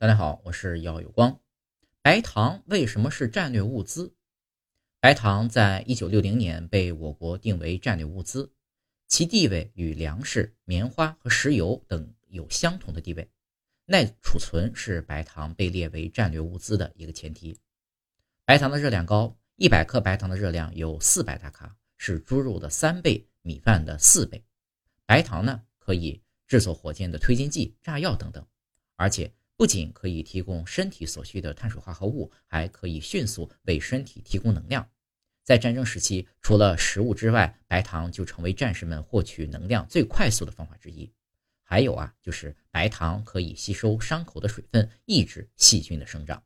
[0.00, 1.40] 大家好，我是姚有光。
[2.02, 4.14] 白糖为什么是战略物资？
[5.00, 8.52] 白糖在一九六零年被我国定为战略物资，
[9.08, 13.28] 其地位与粮食、棉花和石油等有相同的地位。
[13.86, 17.58] 耐储存是白糖被列为战略物资的一个前提。
[18.44, 24.44] 白糖的热量高，一百克白糖的热量有四百大卡，是猪肉的三倍，米饭的四倍。
[25.06, 28.46] 白糖呢，可以制作火箭的推进剂、炸药等等，
[28.94, 29.34] 而且。
[29.58, 34.88] 不仅可以提供身体所需的碳水化合物，还可以迅速为身体提供能量。
[35.42, 41.12] 在战争时期，除了食物之外，白糖就成为战士们获取能量最快速的方法之一。
[41.64, 46.40] 还有啊，就是白糖可以吸收伤口的水分，抑制细菌的生长。